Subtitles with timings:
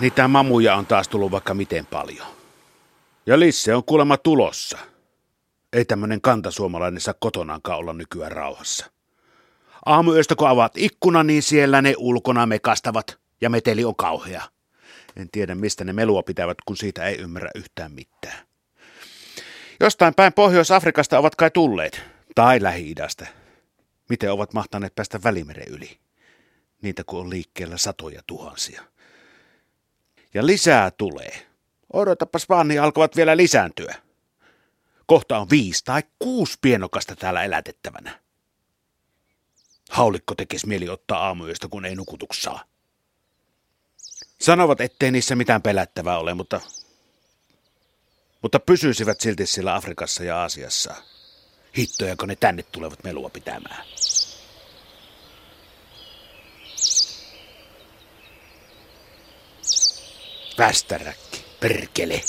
[0.00, 2.26] Niitä mamuja on taas tullut vaikka miten paljon.
[3.26, 4.78] Ja Lisse on kuulemma tulossa.
[5.72, 8.90] Ei tämmönen kantasuomalainen saa kotonaankaan olla nykyään rauhassa.
[9.86, 14.42] Aamuyöstä kun avaat ikkuna, niin siellä ne ulkona mekastavat ja meteli on kauhea.
[15.16, 18.46] En tiedä, mistä ne melua pitävät, kun siitä ei ymmärrä yhtään mitään.
[19.80, 22.02] Jostain päin Pohjois-Afrikasta ovat kai tulleet,
[22.34, 23.26] tai Lähi-idästä.
[24.08, 25.98] Miten ovat mahtaneet päästä Välimeren yli?
[26.82, 28.82] Niitä kun on liikkeellä satoja tuhansia.
[30.34, 31.46] Ja lisää tulee.
[31.92, 33.94] Odotapas vaan, niin alkavat vielä lisääntyä.
[35.06, 38.20] Kohta on viisi tai kuusi pienokasta täällä elätettävänä.
[39.90, 42.64] Haulikko tekisi mieli ottaa aamuyöstä, kun ei nukutuksaa.
[44.40, 46.60] Sanovat, ettei niissä mitään pelättävää ole, mutta,
[48.42, 50.94] mutta pysyisivät silti sillä Afrikassa ja Aasiassa.
[51.78, 53.84] Hittoja, kun ne tänne tulevat melua pitämään.
[60.60, 62.20] Västäräkki, perkele.